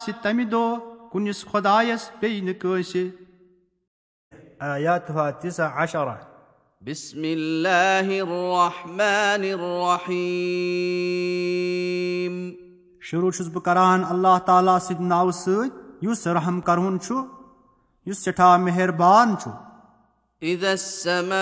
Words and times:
تمہِ 0.00 0.44
دۄہ 0.50 0.78
کُنِس 1.10 1.44
خۄدایس 1.50 2.02
بیٚیہِ 2.20 2.44
نہٕ 2.44 2.58
کٲنٛسہِ 2.60 3.04
آياتها 4.60 5.30
تسع 5.42 5.66
عشرة 5.82 6.16
بسم 6.82 7.22
الله 7.24 8.08
الرحمن 8.22 9.44
الرحيم 9.50 10.14
شروٗع 13.10 13.30
چھُس 13.36 13.48
بہٕ 13.48 13.62
کران 13.64 14.00
اللہ 14.08 14.36
تعالیٰ 14.46 14.78
سٕنٛدِ 14.78 15.00
ناوٕ 15.12 15.32
سۭتۍ 15.42 15.68
یُس 16.02 16.20
رحم 16.26 16.56
کرُن 16.70 16.94
چھُ 17.00 17.14
یُس 18.06 18.18
سٮ۪ٹھاہ 18.24 18.56
مہربان 18.66 19.28
چھُ 19.40 19.48
إذا 20.42 20.70
السماء 20.70 21.40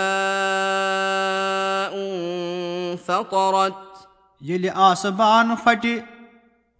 انفطرت 1.94 3.78
ییٚلہِ 4.40 4.70
آسمان 4.90 5.46
پھٹہِ 5.64 5.94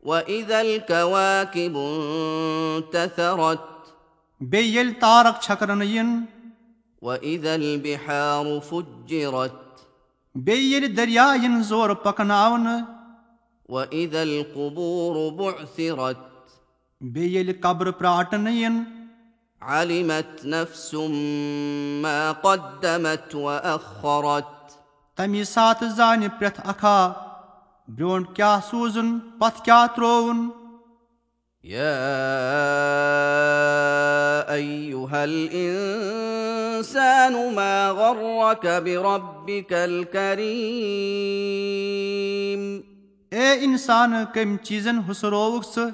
وإذا 0.09 0.61
الكواكب 0.61 1.77
انتثرت. 1.77 3.63
بیٚیہِ 4.41 4.75
ییٚلہِ 4.75 5.01
تارک 5.01 5.41
چھکرنہٕ 5.41 5.87
یِن 5.87 6.25
وإذا 7.03 7.53
البحار 7.53 8.47
فجرت. 8.69 9.57
بیٚیہِ 10.35 10.73
ییٚلہِ 10.73 10.97
دریا 10.97 11.27
یِن 11.43 11.63
زورٕ 11.63 11.95
پکناونہٕ 12.03 12.81
وإذا 13.69 14.21
القبور 14.21 15.33
بعثرت. 15.33 16.19
بیٚیہِ 17.01 17.35
ییٚلہِ 17.35 17.61
قبرٕ 17.61 17.93
پراٹنہٕ 17.99 18.55
یِن 18.55 18.83
علمت 19.61 20.45
نفس 20.45 20.95
ما 22.03 22.33
قدمت 22.43 23.35
وأخرت. 23.35 24.77
تمہِ 25.17 25.45
ساتہٕ 25.45 25.89
زانہِ 25.97 26.29
پرٛٮ۪تھ 26.39 26.61
اکھا 26.65 27.13
برٛونٛٹھ 27.89 28.35
کیٛاہ 28.37 28.61
سوٗزُن 28.71 29.19
پتھ 29.39 29.59
کیٛاہ 29.65 29.87
ترٛووُن 29.97 30.39
يا 31.65 31.95
أيها 34.55 35.23
الإنسان 35.23 35.95
ما 37.55 37.91
غرك 37.99 38.67
بربك 38.85 39.73
الكريم 39.73 40.39
اے 43.33 43.49
اِنسان 43.65 44.11
کٔمۍ 44.35 44.57
چیٖزن 44.65 44.97
ہُسرووُکھ 45.09 45.67
ژٕ 45.75 45.89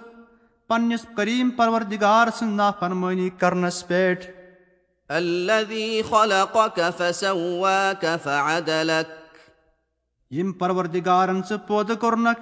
پننِس 0.68 1.04
کریٖم 1.16 1.48
پروردِگار 1.56 2.24
سٕنٛز 2.38 2.54
نافرمٲنی 2.56 3.28
کرنس 3.38 3.78
پٮ۪ٹھ 3.88 4.24
الذي 5.10 6.02
خلقك 6.02 6.78
فسواك 6.98 8.04
فعدلك 8.24 9.23
یِم 10.36 10.52
پروردِگارن 10.58 11.40
ژٕ 11.48 11.56
پٲدٕ 11.66 11.96
کوٚرنکھ 12.00 12.40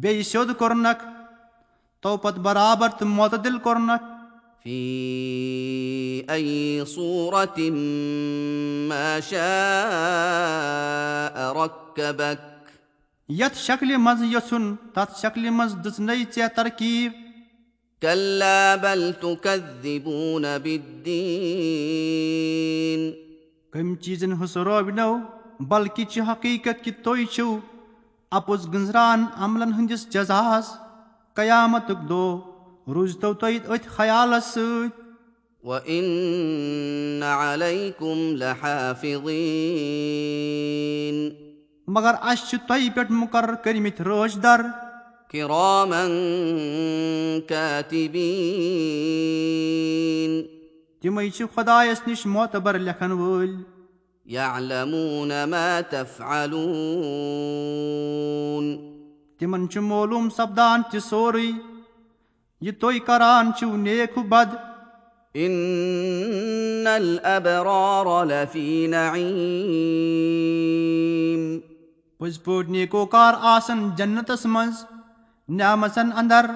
بیٚیہِ 0.00 0.24
سیٚود 0.24 0.50
کوٚرنکھ 0.58 1.04
تو 2.02 2.16
پتہٕ 2.16 2.42
برابر 2.42 2.88
تہٕ 2.98 3.08
معتدِل 3.16 3.58
کوٚرنکھ 3.58 4.04
في 4.62 6.24
أي 6.30 6.84
صورة 6.84 7.70
ما 8.88 9.20
شاء 9.30 9.40
ركبك 11.56 12.40
یتھ 13.28 13.58
شکلہِ 13.58 13.96
منٛز 13.96 14.22
یژھُن 14.34 14.64
تتھ 14.94 15.14
شکلہِ 15.20 15.50
منٛز 15.50 15.72
دِژنَے 15.84 16.16
ژےٚ 16.34 16.48
ترکیٖب 16.56 17.12
كلا 18.02 18.76
بل 18.82 19.02
تكذبون 19.20 20.44
بالدين 20.62 21.00
کٔمۍ 23.72 23.96
چیٖزن 24.02 24.32
ہُسرٲونو 24.42 25.10
بلکہِ 25.68 26.04
چھِ 26.10 26.20
حقیٖقت 26.28 26.84
کہِ 26.84 26.92
تُہۍ 27.04 27.24
چھِو 27.32 27.58
اَپُز 28.38 28.66
گنٛزران 28.74 29.24
عملن 29.36 29.72
ہٕنٛدِس 29.72 30.02
جزاہس 30.12 30.66
قیامتُک 31.36 32.08
دۄہ 32.08 32.92
روٗزتو 32.94 33.32
تۄہہِ 33.34 33.56
أتھۍ 33.68 33.90
خیالس 33.96 34.44
سۭتۍ 34.54 34.88
وإن 35.62 37.22
عليكم 37.22 38.36
لحافظين 38.36 39.18
مگر 41.86 42.14
اسہِ 42.20 42.48
چھِ 42.48 42.58
تۄہہِ 42.68 42.88
پٮ۪ٹھ 42.94 43.12
مُقرر 43.12 43.54
کٔرمٕتۍ 43.64 44.04
رٲچھ 44.04 44.36
در 44.42 44.60
كراما 45.30 46.04
كاتبين 47.48 48.32
تِمے 51.00 51.28
چھِ 51.30 51.40
خۄدایس 51.54 51.98
نِش 52.06 52.20
معتبر 52.26 52.74
لیکھن 52.78 53.12
وٲلۍ 53.12 53.79
يعلمون 54.30 55.44
ما 55.44 55.80
تفعلون. 55.90 58.90
تِمن 59.38 59.68
چھُ 59.68 59.80
معلوٗم 59.80 60.30
سپدان 60.30 60.82
تہِ 60.90 61.00
سورُے 61.00 61.50
یہِ 62.60 62.72
تُہۍ 62.80 62.98
کران 63.06 63.50
چھِو 63.58 63.76
نیکھ 63.76 64.18
بد. 64.18 64.54
إن 65.36 66.86
الأبرار 66.86 68.26
لفي 68.26 68.86
نعيم. 68.86 71.60
پٔزۍ 72.18 72.44
پٲٹھۍ 72.44 72.70
نیکوکار 72.70 73.34
آسن 73.40 73.88
جنتس 73.96 74.46
منٛز 74.46 74.84
نعمژن 75.48 76.08
انٛدر. 76.16 76.46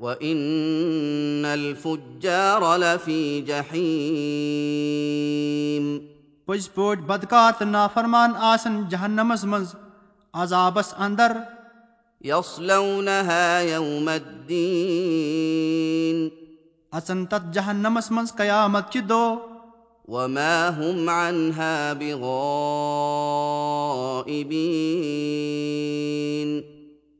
وإن 0.00 1.44
الفجار 1.44 2.78
لفي 2.78 3.42
جحيم 3.46 6.19
پٔزۍ 6.50 6.68
پٲٹھۍ 6.74 7.02
بدکار 7.06 7.52
تہٕ 7.58 7.66
نافرمان 7.66 8.30
آسن 8.36 8.74
جہنمس 8.88 9.44
منٛز 9.44 9.74
عذابس 10.32 10.94
انٛدر۔ 10.98 11.32
اژن 16.92 17.26
تتھ 17.26 17.46
جہنمس 17.52 18.10
منٛز 18.10 18.30
قیامت 18.36 18.84
کہِ 18.92 19.00
دۄہ 19.08 19.26
عنها 21.08 21.92
بغائبين 21.98 22.20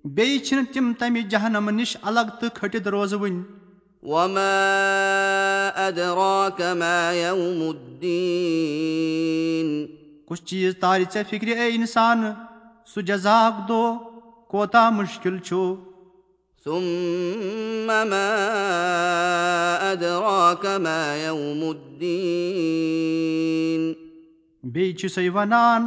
بیٚیہِ 0.05 0.45
چھِنہٕ 0.45 0.73
تِم 0.73 0.93
تمہِ 0.99 1.21
جہنم 1.29 1.71
نِش 1.71 1.97
الگ 2.03 2.29
تہٕ 2.41 2.55
کھٔٹِتھ 2.55 2.89
روزوٕنۍ 2.89 3.43
أدراك 5.77 6.61
ما 6.63 7.13
يوم 7.13 7.61
الدين. 7.71 8.99
کُس 10.27 10.41
چیٖز 10.45 10.73
تارِ 10.81 11.01
ژےٚ 11.13 11.27
فِکرِ 11.31 11.49
اے 11.59 11.67
اِنسان 11.75 12.19
سُہ 12.95 13.01
جزاک 13.07 13.55
دۄہ 13.69 13.87
کوتاہ 14.49 14.89
مُشکِل 14.91 15.37
چھُ 15.39 15.57
ثم 16.65 17.87
ما 17.87 18.31
أدراك 19.93 20.65
ما 20.67 21.03
يوم 21.25 21.61
الدين. 21.71 22.91
بیٚیہِ 24.63 24.97
چھُ 24.99 25.05
سُے 25.15 25.29
ونان 25.35 25.83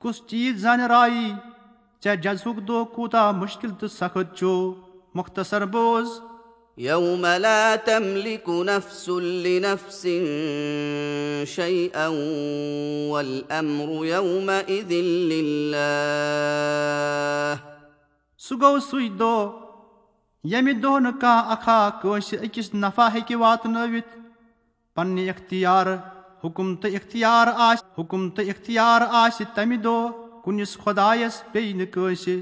کُس 0.00 0.16
چیٖز 0.26 0.54
زانہِ 0.62 0.84
رایی 0.90 1.26
ژےٚ 2.04 2.20
جزہُک 2.22 2.58
دۄہ 2.68 2.80
کوٗتاہ 2.94 3.28
مُشکِل 3.32 3.70
تہٕ 3.80 3.92
سخت 3.98 4.26
چھُ 4.38 4.48
مختصر 5.14 5.62
بوز 5.66 6.08
يوم 6.78 7.26
لا 7.26 7.76
تملك 7.76 8.48
نفس 8.48 9.08
لنفس 9.46 10.02
شيئا 11.54 12.08
والأمر 13.12 14.06
يومئذ 14.06 14.92
لله 15.32 16.10
سُہ 18.40 18.54
گوٚو 18.60 18.78
سُے 18.80 19.08
دۄہ 19.18 19.38
ییٚمہِ 20.44 20.74
دۄہ 20.82 21.00
نہٕ 21.00 21.20
کانٛہہ 21.20 21.52
اکھا 21.52 21.90
کٲنٛسہِ 22.02 22.38
أکِس 22.44 22.68
نفع 22.74 23.06
ہیٚکہِ 23.14 23.36
واتنٲوِتھ 23.42 24.12
پننہِ 24.94 25.28
اختیار 25.28 25.86
حُکُم 26.44 26.68
تہٕ 26.76 26.94
اختیار 26.94 27.46
آسہِ 27.66 27.84
حُکُم 27.98 28.22
تہٕ 28.36 28.48
اختیار 28.48 29.00
آسہِ 29.22 29.46
تمہِ 29.54 29.76
دۄہ 29.84 30.00
کُنِس 30.44 30.72
خۄدایس 30.84 31.42
بیٚیہِ 31.52 31.76
نہٕ 31.76 31.92
کٲنٛسہِ 31.92 32.36